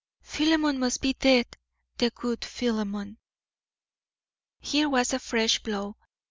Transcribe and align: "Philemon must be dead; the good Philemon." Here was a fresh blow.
"Philemon 0.23 0.79
must 0.79 0.99
be 1.03 1.13
dead; 1.13 1.45
the 1.99 2.09
good 2.09 2.43
Philemon." 2.43 3.19
Here 4.59 4.89
was 4.89 5.13
a 5.13 5.19
fresh 5.19 5.61
blow. 5.61 5.95